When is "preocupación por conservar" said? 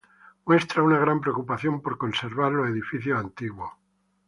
1.21-2.51